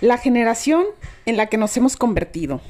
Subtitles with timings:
[0.00, 0.84] La generación
[1.26, 2.60] en la que nos hemos convertido.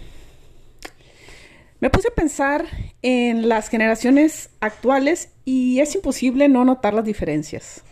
[1.80, 2.66] Me puse a pensar
[3.02, 7.82] en las generaciones actuales y es imposible no notar las diferencias.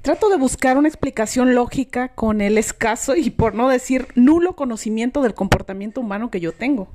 [0.00, 5.20] Trato de buscar una explicación lógica con el escaso y por no decir nulo conocimiento
[5.20, 6.88] del comportamiento humano que yo tengo.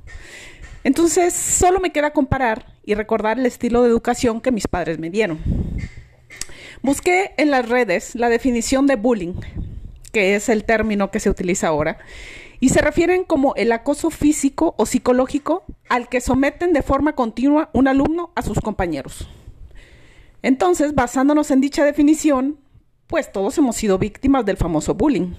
[0.82, 5.10] Entonces, solo me queda comparar y recordar el estilo de educación que mis padres me
[5.10, 5.38] dieron.
[6.82, 9.34] Busqué en las redes la definición de bullying
[10.12, 11.98] que es el término que se utiliza ahora,
[12.60, 17.70] y se refieren como el acoso físico o psicológico al que someten de forma continua
[17.72, 19.28] un alumno a sus compañeros.
[20.42, 22.58] Entonces, basándonos en dicha definición,
[23.08, 25.34] pues todos hemos sido víctimas del famoso bullying.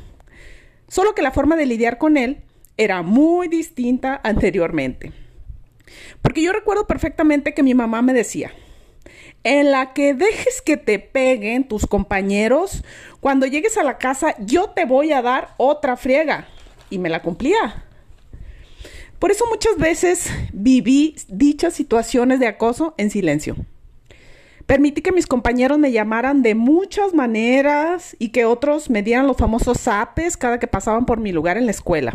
[0.87, 2.43] Solo que la forma de lidiar con él
[2.77, 5.13] era muy distinta anteriormente.
[6.21, 8.51] Porque yo recuerdo perfectamente que mi mamá me decía,
[9.43, 12.83] en la que dejes que te peguen tus compañeros,
[13.19, 16.47] cuando llegues a la casa yo te voy a dar otra friega.
[16.89, 17.83] Y me la cumplía.
[19.19, 23.55] Por eso muchas veces viví dichas situaciones de acoso en silencio.
[24.65, 29.37] Permití que mis compañeros me llamaran de muchas maneras y que otros me dieran los
[29.37, 32.13] famosos zapes cada que pasaban por mi lugar en la escuela.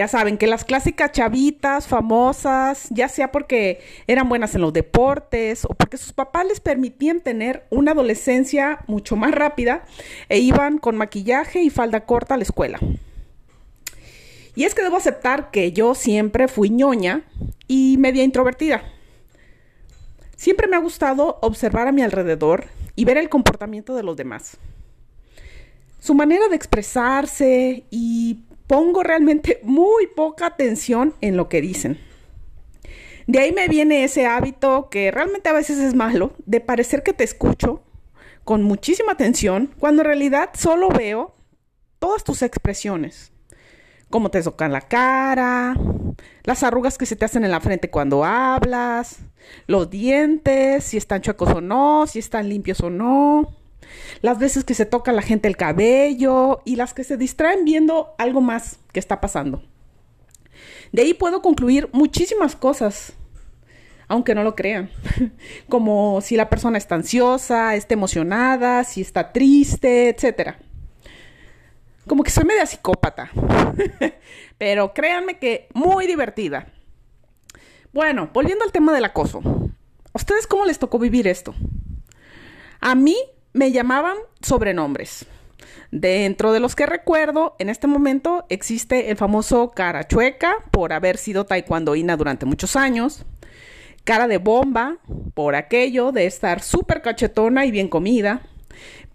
[0.00, 5.66] Ya saben que las clásicas chavitas famosas, ya sea porque eran buenas en los deportes
[5.66, 9.84] o porque sus papás les permitían tener una adolescencia mucho más rápida
[10.30, 12.78] e iban con maquillaje y falda corta a la escuela.
[14.56, 17.24] Y es que debo aceptar que yo siempre fui ñoña
[17.68, 18.82] y media introvertida.
[20.34, 22.64] Siempre me ha gustado observar a mi alrededor
[22.96, 24.56] y ver el comportamiento de los demás.
[25.98, 31.98] Su manera de expresarse y pongo realmente muy poca atención en lo que dicen.
[33.26, 37.12] De ahí me viene ese hábito que realmente a veces es malo, de parecer que
[37.12, 37.82] te escucho
[38.44, 41.34] con muchísima atención, cuando en realidad solo veo
[41.98, 43.32] todas tus expresiones.
[44.08, 45.74] Cómo te tocan la cara,
[46.44, 49.18] las arrugas que se te hacen en la frente cuando hablas,
[49.66, 53.59] los dientes, si están chuecos o no, si están limpios o no
[54.22, 57.64] las veces que se toca a la gente el cabello y las que se distraen
[57.64, 59.62] viendo algo más que está pasando.
[60.92, 63.12] De ahí puedo concluir muchísimas cosas,
[64.08, 64.90] aunque no lo crean,
[65.68, 70.56] como si la persona está ansiosa, está emocionada, si está triste, etc.
[72.06, 73.30] Como que soy media psicópata,
[74.58, 76.66] pero créanme que muy divertida.
[77.92, 79.40] Bueno, volviendo al tema del acoso.
[80.12, 81.54] ¿A ustedes cómo les tocó vivir esto?
[82.80, 83.16] A mí
[83.52, 85.26] me llamaban sobrenombres.
[85.90, 91.16] Dentro de los que recuerdo, en este momento existe el famoso cara chueca por haber
[91.16, 93.24] sido taekwondoína durante muchos años,
[94.04, 94.98] cara de bomba
[95.34, 98.42] por aquello de estar súper cachetona y bien comida,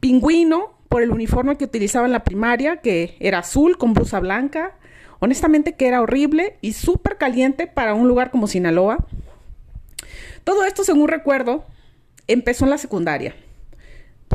[0.01, 4.75] pingüino por el uniforme que utilizaba en la primaria, que era azul con blusa blanca,
[5.19, 8.97] honestamente que era horrible y súper caliente para un lugar como Sinaloa.
[10.43, 11.63] Todo esto, según recuerdo,
[12.27, 13.33] empezó en la secundaria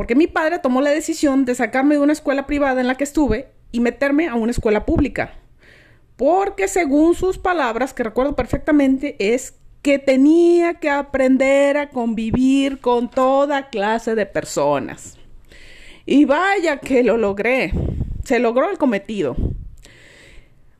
[0.01, 3.03] porque mi padre tomó la decisión de sacarme de una escuela privada en la que
[3.03, 5.35] estuve y meterme a una escuela pública.
[6.15, 9.53] Porque según sus palabras, que recuerdo perfectamente, es
[9.83, 15.19] que tenía que aprender a convivir con toda clase de personas.
[16.07, 17.71] Y vaya que lo logré.
[18.23, 19.35] Se logró el cometido.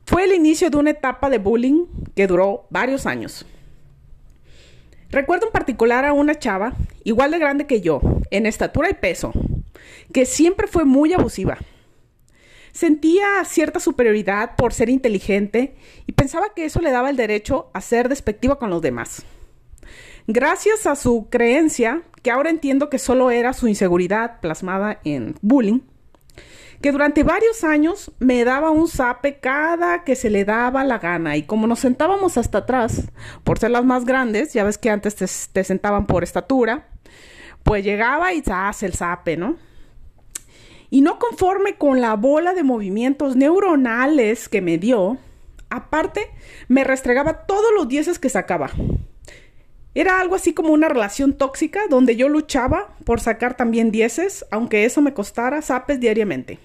[0.04, 1.84] Fue el inicio de una etapa de bullying
[2.16, 3.46] que duró varios años.
[5.12, 6.72] Recuerdo en particular a una chava,
[7.04, 8.00] igual de grande que yo,
[8.30, 9.30] en estatura y peso,
[10.10, 11.58] que siempre fue muy abusiva.
[12.72, 17.82] Sentía cierta superioridad por ser inteligente y pensaba que eso le daba el derecho a
[17.82, 19.26] ser despectiva con los demás.
[20.26, 25.80] Gracias a su creencia, que ahora entiendo que solo era su inseguridad plasmada en bullying,
[26.82, 31.36] que durante varios años me daba un zape cada que se le daba la gana
[31.36, 33.08] y como nos sentábamos hasta atrás,
[33.44, 36.88] por ser las más grandes, ya ves que antes te, sentaban por estatura,
[37.62, 39.56] pues llegaba y hace el zape, ¿no?
[40.90, 45.18] Y no conforme con la bola de movimientos neuronales que me dio,
[45.70, 46.30] aparte
[46.66, 48.70] me restregaba todos los dieces que sacaba.
[49.94, 54.84] Era algo así como una relación tóxica donde yo luchaba por sacar también dieces, aunque
[54.84, 56.58] eso me costara zapes diariamente.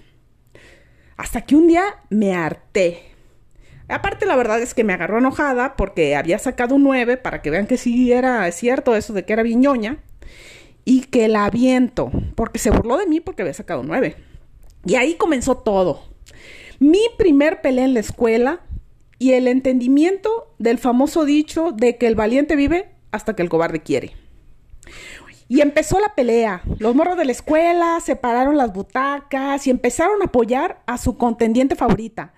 [1.18, 3.02] Hasta que un día me harté.
[3.88, 7.50] Aparte, la verdad es que me agarró enojada porque había sacado un 9 para que
[7.50, 9.98] vean que sí era cierto eso de que era viñoña.
[10.84, 14.16] Y que la aviento, porque se burló de mí porque había sacado un 9.
[14.86, 16.02] Y ahí comenzó todo.
[16.78, 18.60] Mi primer pelea en la escuela
[19.18, 23.80] y el entendimiento del famoso dicho de que el valiente vive hasta que el cobarde
[23.80, 24.12] quiere.
[25.48, 26.62] Y empezó la pelea.
[26.78, 31.74] Los morros de la escuela separaron las butacas y empezaron a apoyar a su contendiente
[31.74, 32.34] favorita.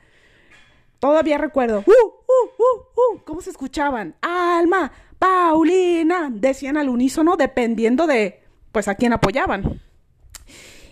[1.00, 3.24] Todavía recuerdo, ¡uh, uh, uh, uh!
[3.24, 4.14] ¿Cómo se escuchaban?
[4.20, 9.80] Alma, Paulina, decían al unísono dependiendo de, pues, a quién apoyaban.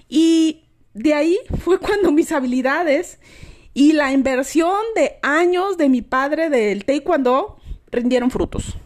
[0.08, 0.64] Y
[0.94, 3.20] de ahí fue cuando mis habilidades
[3.74, 7.58] y la inversión de años de mi padre del taekwondo
[7.92, 8.76] rindieron frutos.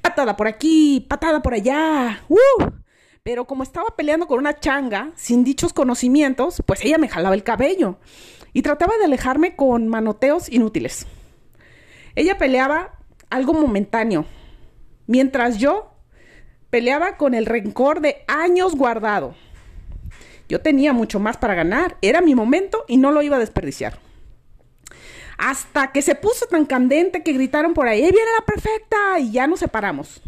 [0.00, 2.22] Patada por aquí, patada por allá.
[2.28, 2.64] ¡Uh!
[3.22, 7.44] Pero como estaba peleando con una changa, sin dichos conocimientos, pues ella me jalaba el
[7.44, 7.98] cabello
[8.52, 11.06] y trataba de alejarme con manoteos inútiles.
[12.14, 14.24] Ella peleaba algo momentáneo,
[15.06, 15.92] mientras yo
[16.70, 19.34] peleaba con el rencor de años guardado.
[20.48, 23.98] Yo tenía mucho más para ganar, era mi momento y no lo iba a desperdiciar.
[25.40, 29.18] Hasta que se puso tan candente que gritaron por ahí, viene la perfecta!
[29.18, 30.20] Y ya nos separamos.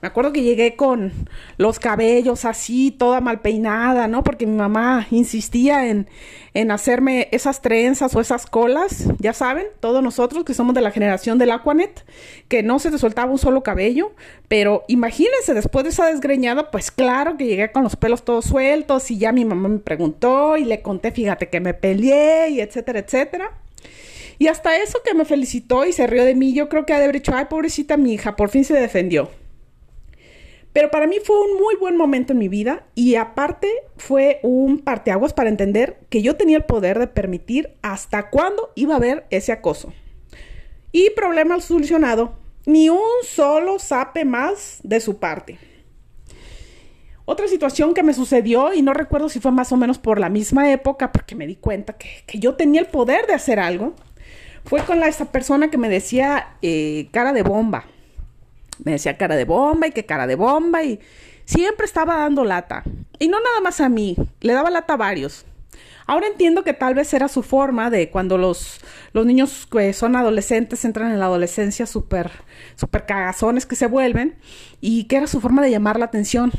[0.00, 1.12] Me acuerdo que llegué con
[1.56, 4.22] los cabellos así, toda mal peinada, ¿no?
[4.22, 6.08] Porque mi mamá insistía en,
[6.54, 10.92] en hacerme esas trenzas o esas colas, ya saben, todos nosotros que somos de la
[10.92, 12.04] generación del Aquanet,
[12.46, 14.12] que no se te soltaba un solo cabello,
[14.46, 19.10] pero imagínense, después de esa desgreñada, pues claro que llegué con los pelos todos sueltos
[19.10, 23.00] y ya mi mamá me preguntó y le conté, fíjate que me peleé y etcétera,
[23.00, 23.50] etcétera.
[24.38, 26.98] Y hasta eso que me felicitó y se rió de mí, yo creo que ha
[26.98, 29.30] de haber dicho, ay, pobrecita mi hija, por fin se defendió.
[30.72, 34.78] Pero para mí fue un muy buen momento en mi vida y aparte fue un
[34.78, 39.26] parteaguas para entender que yo tenía el poder de permitir hasta cuándo iba a haber
[39.30, 39.92] ese acoso.
[40.92, 45.58] Y problema solucionado, ni un solo sape más de su parte.
[47.24, 50.30] Otra situación que me sucedió, y no recuerdo si fue más o menos por la
[50.30, 53.94] misma época, porque me di cuenta que, que yo tenía el poder de hacer algo,
[54.64, 57.84] fue con la, esa persona que me decía eh, cara de bomba.
[58.84, 61.00] Me decía cara de bomba y que cara de bomba y
[61.44, 62.84] siempre estaba dando lata.
[63.18, 65.44] Y no nada más a mí, le daba lata a varios.
[66.06, 68.80] Ahora entiendo que tal vez era su forma de cuando los,
[69.12, 72.30] los niños que son adolescentes entran en la adolescencia súper
[72.76, 74.38] super cagazones que se vuelven
[74.80, 76.50] y que era su forma de llamar la atención.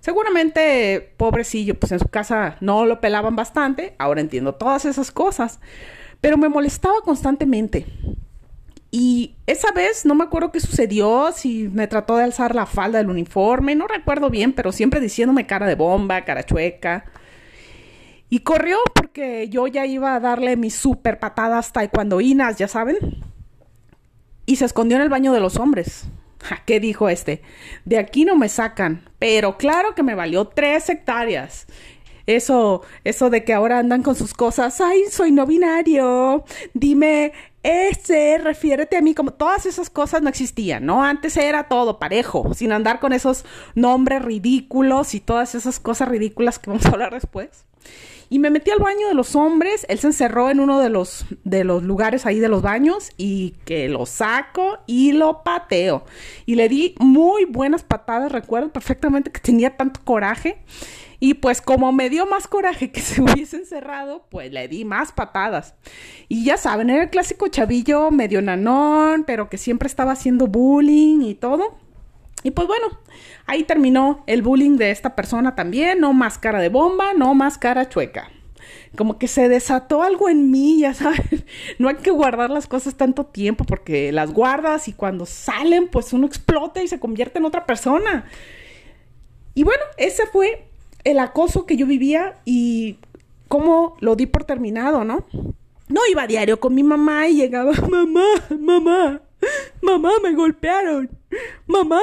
[0.00, 3.94] Seguramente, pobrecillo, pues en su casa no lo pelaban bastante.
[3.98, 5.60] Ahora entiendo todas esas cosas
[6.24, 7.84] pero me molestaba constantemente.
[8.90, 12.96] Y esa vez no me acuerdo qué sucedió, si me trató de alzar la falda
[12.96, 17.04] del uniforme, no recuerdo bien, pero siempre diciéndome cara de bomba, cara chueca.
[18.30, 22.96] Y corrió porque yo ya iba a darle mis super patadas taekwondoinas, ya saben.
[24.46, 26.06] Y se escondió en el baño de los hombres.
[26.64, 27.42] ¿Qué dijo este?
[27.84, 29.10] De aquí no me sacan.
[29.18, 31.66] Pero claro que me valió tres hectáreas.
[32.26, 37.32] Eso, eso de que ahora andan con sus cosas, ay, soy no binario, dime
[37.62, 41.02] ese, refiérete a mí, como todas esas cosas no existían, ¿no?
[41.02, 43.44] Antes era todo parejo, sin andar con esos
[43.74, 47.64] nombres ridículos y todas esas cosas ridículas que vamos a hablar después.
[48.34, 51.24] Y me metí al baño de los hombres, él se encerró en uno de los,
[51.44, 56.04] de los lugares ahí de los baños y que lo saco y lo pateo.
[56.44, 60.58] Y le di muy buenas patadas, recuerdo perfectamente que tenía tanto coraje
[61.20, 65.12] y pues como me dio más coraje que se hubiese encerrado, pues le di más
[65.12, 65.76] patadas.
[66.26, 71.20] Y ya saben, era el clásico chavillo medio nanón, pero que siempre estaba haciendo bullying
[71.22, 71.78] y todo.
[72.44, 72.86] Y pues bueno,
[73.46, 75.98] ahí terminó el bullying de esta persona también.
[75.98, 78.30] No más cara de bomba, no más cara chueca.
[78.96, 81.44] Como que se desató algo en mí, ya saben.
[81.78, 86.12] No hay que guardar las cosas tanto tiempo porque las guardas y cuando salen, pues
[86.12, 88.26] uno explota y se convierte en otra persona.
[89.54, 90.66] Y bueno, ese fue
[91.02, 92.98] el acoso que yo vivía y
[93.48, 95.24] cómo lo di por terminado, ¿no?
[95.88, 98.26] No iba a diario con mi mamá y llegaba, mamá,
[98.58, 99.22] mamá,
[99.82, 101.10] mamá, me golpearon,
[101.66, 102.00] mamá,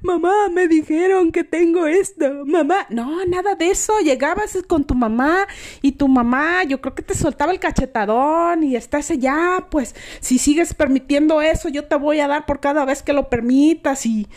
[0.00, 2.86] mamá, me dijeron que tengo esto, mamá.
[2.90, 3.98] No, nada de eso.
[4.00, 5.46] Llegabas con tu mamá
[5.82, 10.38] y tu mamá, yo creo que te soltaba el cachetadón y estás ya, pues, si
[10.38, 14.06] sigues permitiendo eso, yo te voy a dar por cada vez que lo permitas.
[14.06, 14.28] Y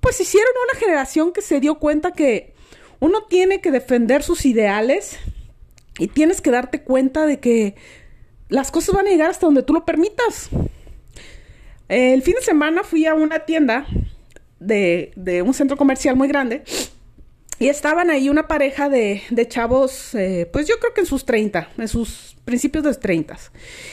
[0.00, 2.54] pues hicieron una generación que se dio cuenta que
[3.00, 5.18] uno tiene que defender sus ideales
[5.98, 7.74] y tienes que darte cuenta de que
[8.48, 10.50] las cosas van a llegar hasta donde tú lo permitas.
[11.88, 13.86] El fin de semana fui a una tienda
[14.58, 16.64] de, un centro comercial muy grande
[17.58, 21.68] y estaban ahí una pareja de, chavos, eh, pues yo creo que en sus 30,
[21.78, 23.36] en sus principios de 30.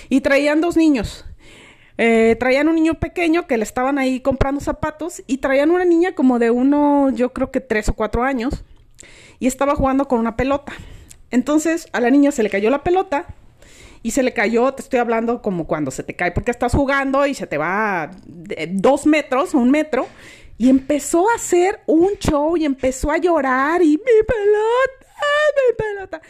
[0.10, 1.26] Y traían dos niños.
[2.00, 6.16] Eh, traían un niño pequeño que le estaban ahí comprando zapatos y traían una niña
[6.16, 8.64] como de uno, yo creo que tres o cuatro años
[9.40, 10.74] y estaba jugando con una pelota.
[11.30, 13.28] Entonces a la niña se le cayó la pelota
[14.04, 17.26] y se le cayó, te estoy hablando como cuando se te cae, porque estás jugando
[17.26, 18.12] y se te va
[18.70, 20.08] dos metros, un metro,
[20.58, 25.08] Y empezó a hacer un show y empezó a llorar y mi pelota,
[25.56, 26.22] mi pelota.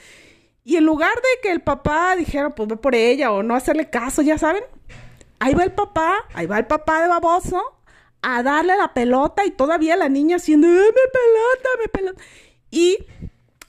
[0.63, 3.89] Y en lugar de que el papá dijera, pues ve por ella o no hacerle
[3.89, 4.63] caso, ya saben,
[5.39, 7.62] ahí va el papá, ahí va el papá de baboso
[8.22, 12.24] a darle la pelota y todavía la niña haciendo, mi pelota, mi pelota.
[12.72, 12.98] Y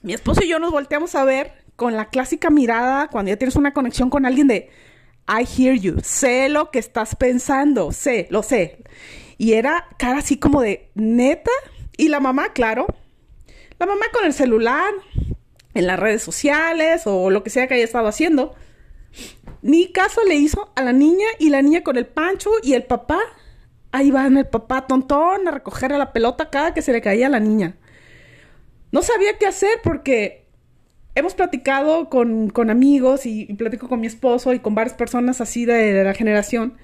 [0.03, 3.55] mi esposo y yo nos volteamos a ver con la clásica mirada cuando ya tienes
[3.55, 4.69] una conexión con alguien de,
[5.27, 8.83] I hear you, sé lo que estás pensando, sé, lo sé.
[9.37, 11.51] Y era cara así como de, neta.
[11.97, 12.87] Y la mamá, claro,
[13.79, 14.93] la mamá con el celular,
[15.73, 18.55] en las redes sociales o lo que sea que haya estado haciendo.
[19.61, 22.83] Ni caso le hizo a la niña y la niña con el pancho y el
[22.83, 23.19] papá.
[23.91, 27.29] Ahí va el papá tontón a recoger la pelota cada que se le caía a
[27.29, 27.77] la niña.
[28.91, 30.44] No sabía qué hacer porque
[31.15, 36.03] hemos platicado con, amigos y, platico con mi esposo y con varias personas así de,
[36.03, 36.77] la generación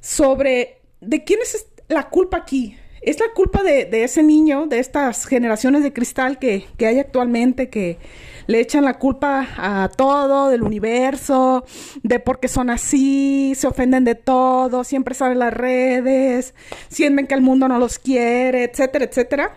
[0.00, 2.76] sobre de quién es la culpa aquí.
[3.02, 7.70] Es la culpa de, ese niño, de estas generaciones de cristal que, que hay actualmente,
[7.70, 7.98] que
[8.46, 11.64] le echan la culpa a todo, del universo,
[12.02, 16.54] de por qué son así, se ofenden de todo, siempre salen las redes,
[16.88, 19.56] sienten que el mundo no los quiere, etcétera, etcétera.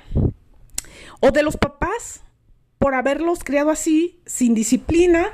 [1.20, 2.24] O de los papás,
[2.84, 5.32] por haberlos criado así, sin disciplina,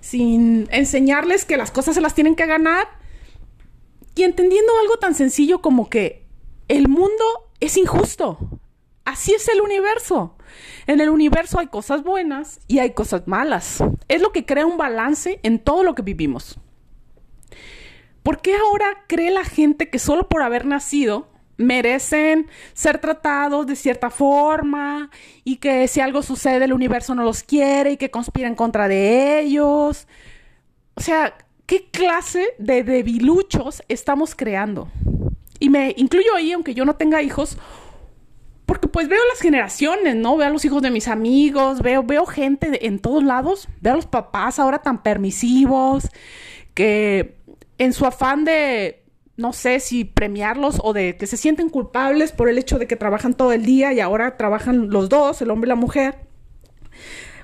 [0.00, 2.88] sin enseñarles que las cosas se las tienen que ganar,
[4.16, 6.26] y entendiendo algo tan sencillo como que
[6.66, 7.24] el mundo
[7.60, 8.40] es injusto.
[9.04, 10.36] Así es el universo.
[10.88, 13.78] En el universo hay cosas buenas y hay cosas malas.
[14.08, 16.58] Es lo que crea un balance en todo lo que vivimos.
[18.24, 23.76] ¿Por qué ahora cree la gente que solo por haber nacido merecen ser tratados de
[23.76, 25.10] cierta forma
[25.44, 28.88] y que si algo sucede el universo no los quiere y que conspira en contra
[28.88, 30.06] de ellos?
[30.94, 31.36] O sea,
[31.66, 34.88] ¿qué clase de debiluchos estamos creando?
[35.60, 37.58] Y me incluyo ahí, aunque yo no tenga hijos,
[38.64, 40.36] porque pues veo las generaciones, ¿no?
[40.36, 43.96] Veo a los hijos de mis amigos, veo, veo gente en todos lados, veo a
[43.96, 46.08] los papás ahora tan permisivos,
[46.74, 47.36] que
[47.78, 49.02] en su afán de,
[49.38, 52.96] no sé si premiarlos o de que se sienten culpables por el hecho de que
[52.96, 56.16] trabajan todo el día y ahora trabajan los dos, el hombre y la mujer,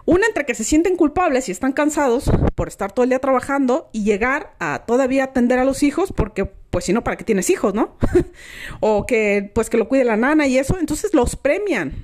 [0.04, 3.88] una entre que se sienten culpables y están cansados por estar todo el día trabajando
[3.92, 7.48] y llegar a todavía atender a los hijos porque pues si no, ¿para qué tienes
[7.48, 7.96] hijos, no?
[8.80, 11.94] o que pues que lo cuide la nana y eso, entonces los premian.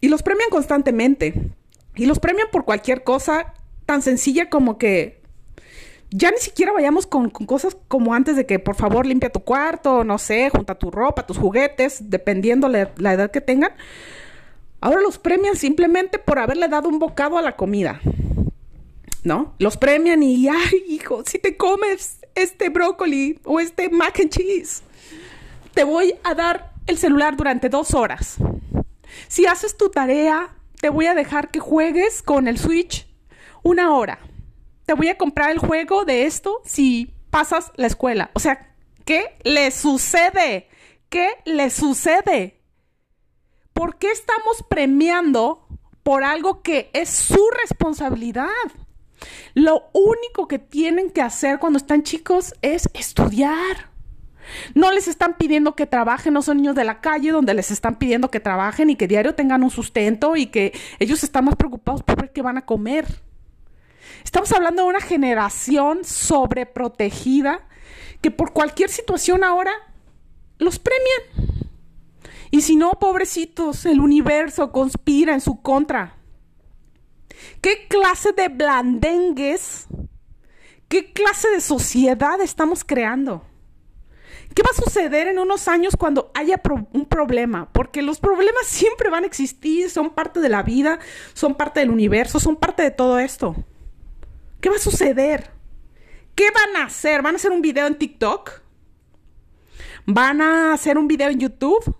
[0.00, 1.34] Y los premian constantemente.
[1.94, 3.52] Y los premian por cualquier cosa
[3.84, 5.20] tan sencilla como que
[6.10, 10.04] ya ni siquiera vayamos con, cosas como antes de que por favor limpia tu cuarto,
[10.04, 13.72] no sé, junta tu ropa, tus juguetes, dependiendo la edad que tengan.
[14.80, 18.00] Ahora los premian simplemente por haberle dado un bocado a la comida.
[19.24, 19.54] ¿No?
[19.58, 24.82] Los premian y, ay, hijo, si te comes este brócoli o este mac and cheese,
[25.74, 28.36] te voy a dar el celular durante dos horas.
[29.26, 33.08] Si haces tu tarea, te voy a dejar que juegues con el Switch
[33.64, 34.20] una hora.
[34.86, 38.30] Te voy a comprar el juego de esto si pasas la escuela.
[38.34, 38.74] O sea,
[39.04, 40.68] ¿qué le sucede?
[41.08, 42.56] ¿Qué le sucede?
[43.76, 45.68] ¿por qué estamos premiando
[46.02, 48.46] por algo que es su responsabilidad?
[49.52, 53.90] Lo único que tienen que hacer cuando están chicos es estudiar.
[54.74, 57.98] No les están pidiendo que trabajen, no son niños de la calle donde les están
[57.98, 62.02] pidiendo que trabajen y que diario tengan un sustento y que ellos están más preocupados
[62.02, 63.04] por ver qué van a comer.
[64.26, 67.60] Estamos hablando de una generación sobreprotegida
[68.20, 69.70] que por cualquier situación ahora
[70.58, 71.62] los premian.
[72.50, 76.16] Y si no, pobrecitos, el universo conspira en su contra.
[77.60, 79.86] ¿Qué clase de blandengues,
[80.88, 83.44] qué clase de sociedad estamos creando?
[84.56, 86.60] ¿Qué va a suceder en unos años cuando haya
[86.92, 87.72] un problema?
[87.72, 90.98] Porque los problemas siempre van a existir, son parte de la vida,
[91.32, 93.54] son parte del universo, son parte de todo esto.
[94.66, 95.48] ¿Qué va a suceder?
[96.34, 97.22] ¿Qué van a hacer?
[97.22, 98.50] ¿Van a hacer un video en TikTok?
[100.06, 101.96] ¿Van a hacer un video en YouTube?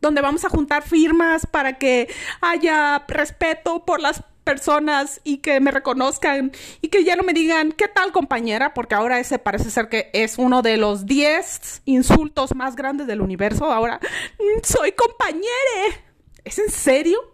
[0.00, 2.08] donde vamos a juntar firmas para que
[2.40, 6.50] haya respeto por las personas y que me reconozcan
[6.80, 8.72] y que ya no me digan, ¿qué tal compañera?
[8.72, 13.20] Porque ahora ese parece ser que es uno de los 10 insultos más grandes del
[13.20, 13.70] universo.
[13.70, 14.00] Ahora,
[14.38, 16.06] mm, soy compañere.
[16.42, 17.29] ¿Es en serio?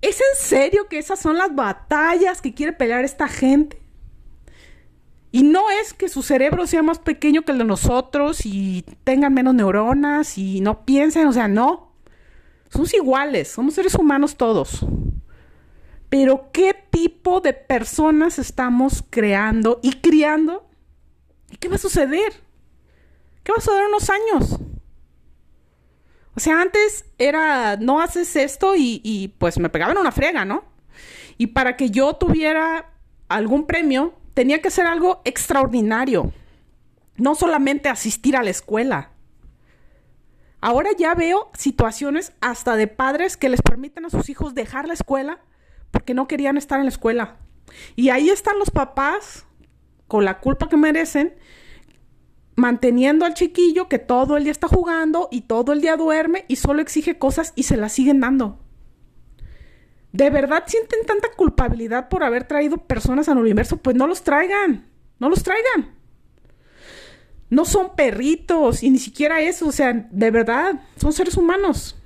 [0.00, 3.80] ¿Es en serio que esas son las batallas que quiere pelear esta gente?
[5.32, 9.34] Y no es que su cerebro sea más pequeño que el de nosotros y tengan
[9.34, 11.92] menos neuronas y no piensen, o sea, no.
[12.70, 14.84] Somos iguales, somos seres humanos todos.
[16.08, 20.68] Pero ¿qué tipo de personas estamos creando y criando?
[21.50, 22.32] ¿Y qué va a suceder?
[23.44, 24.60] ¿Qué va a suceder en unos años?
[26.36, 30.64] O sea, antes era, no haces esto y, pues me pegaban una frega, ¿no?
[31.38, 32.92] Y para que yo tuviera
[33.28, 36.32] algún premio, tenía que ser algo extraordinario.
[37.16, 39.10] No solamente asistir a la escuela.
[40.60, 44.94] Ahora ya veo situaciones hasta de padres que les permiten a sus hijos dejar la
[44.94, 45.40] escuela
[45.90, 47.36] porque no querían estar en la escuela.
[47.96, 49.46] Y ahí están los papás
[50.06, 51.34] con la culpa que merecen,
[52.56, 56.56] manteniendo al chiquillo que todo el día está jugando y todo el día duerme y
[56.56, 58.58] solo exige cosas y se las siguen dando.
[60.12, 63.76] ¿De verdad sienten tanta culpabilidad por haber traído personas al universo?
[63.76, 64.86] Pues no los traigan,
[65.18, 65.94] no los traigan.
[67.48, 71.96] No son perritos y ni siquiera eso, o sea, de verdad, son seres humanos.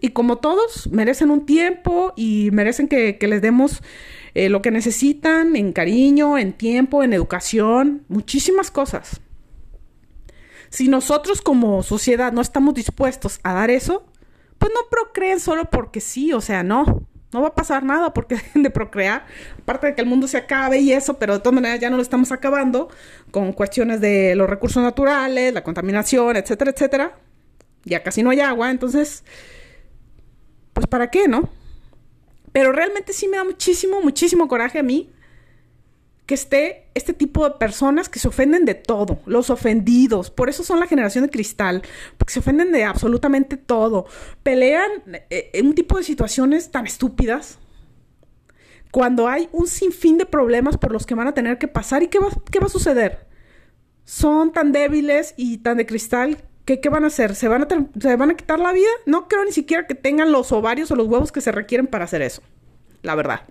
[0.00, 3.82] Y como todos, merecen un tiempo y merecen que, les demos
[4.34, 9.20] eh, lo que necesitan en cariño, en tiempo, en educación, muchísimas cosas.
[10.70, 14.06] Si nosotros como sociedad no estamos dispuestos a dar eso,
[14.58, 17.06] pues no procreen solo porque sí, o sea, no.
[17.32, 19.26] No va a pasar nada porque dejen de procrear.
[19.58, 21.96] Aparte de que el mundo se acabe y eso, pero de todas maneras ya no
[21.96, 22.88] lo estamos acabando
[23.30, 27.18] con cuestiones de los recursos naturales, la contaminación, etcétera, etcétera.
[27.84, 29.24] Ya casi no hay agua, entonces,
[30.72, 31.48] pues ¿para qué, no?
[32.52, 35.12] Pero realmente sí me da muchísimo, muchísimo coraje a mí
[36.26, 40.64] que esté este tipo de personas que se ofenden de todo, los ofendidos, por eso
[40.64, 41.82] son la generación de cristal,
[42.18, 44.06] porque se ofenden de absolutamente todo,
[44.42, 44.90] pelean
[45.30, 47.58] eh, en un tipo de situaciones tan estúpidas,
[48.90, 52.08] cuando hay un sinfín de problemas por los que van a tener que pasar y
[52.08, 53.26] qué va, qué va a suceder.
[54.04, 57.68] Son tan débiles y tan de cristal que qué van a hacer, ¿Se van a,
[58.00, 58.88] ¿se van a quitar la vida?
[59.04, 62.04] No creo ni siquiera que tengan los ovarios o los huevos que se requieren para
[62.04, 62.42] hacer eso,
[63.02, 63.42] la verdad.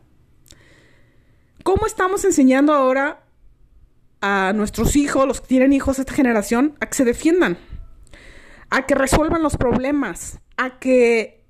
[1.66, 3.24] ¿Cómo estamos enseñando ahora
[4.22, 7.58] a nuestros hijos, los que tienen hijos de esta generación, a que se defiendan?
[8.70, 11.44] A que resuelvan los problemas, a que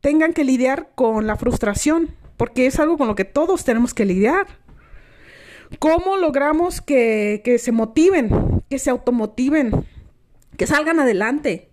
[0.00, 4.04] tengan que lidiar con la frustración, porque es algo con lo que todos tenemos que
[4.04, 4.46] lidiar.
[5.80, 9.84] ¿Cómo logramos que, que se motiven, que se automotiven,
[10.56, 11.72] que salgan adelante,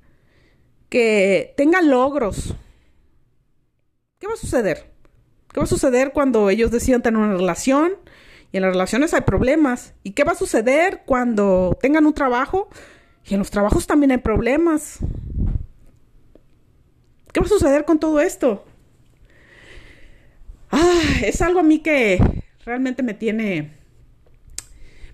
[0.90, 2.56] que tengan logros?
[4.18, 4.91] ¿Qué va a suceder?
[5.52, 7.94] ¿Qué va a suceder cuando ellos decidan tener una relación?
[8.52, 9.94] Y en las relaciones hay problemas.
[10.04, 12.70] ¿Y qué va a suceder cuando tengan un trabajo?
[13.26, 15.00] Y en los trabajos también hay problemas.
[17.34, 18.66] ¿Qué va a suceder con todo esto?
[20.72, 22.20] Ah, es algo a mí que
[22.66, 23.74] realmente me tiene.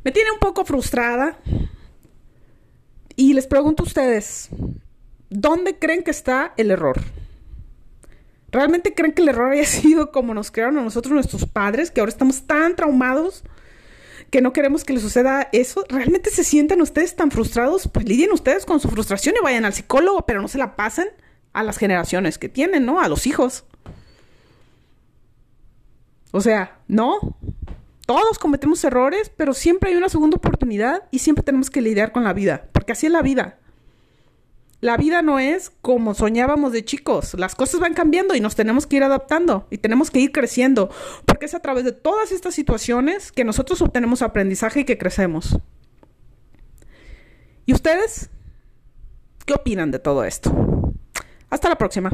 [0.03, 1.39] Me tiene un poco frustrada.
[3.15, 4.49] Y les pregunto a ustedes:
[5.29, 7.01] ¿dónde creen que está el error?
[8.51, 11.99] ¿Realmente creen que el error haya sido como nos crearon a nosotros nuestros padres, que
[11.99, 13.43] ahora estamos tan traumados
[14.29, 15.85] que no queremos que les suceda eso?
[15.89, 17.87] ¿Realmente se sienten ustedes tan frustrados?
[17.87, 21.07] Pues lidien ustedes con su frustración y vayan al psicólogo, pero no se la pasen
[21.53, 23.01] a las generaciones que tienen, ¿no?
[23.01, 23.65] A los hijos.
[26.31, 27.37] O sea, no.
[28.05, 32.23] Todos cometemos errores, pero siempre hay una segunda oportunidad y siempre tenemos que lidiar con
[32.23, 33.59] la vida, porque así es la vida.
[34.79, 37.33] La vida no es como soñábamos de chicos.
[37.33, 40.89] Las cosas van cambiando y nos tenemos que ir adaptando y tenemos que ir creciendo,
[41.25, 45.57] porque es a través de todas estas situaciones que nosotros obtenemos aprendizaje y que crecemos.
[47.65, 48.29] ¿Y ustedes?
[49.45, 50.53] ¿Qué opinan de todo esto?
[51.49, 52.11] Hasta la próxima.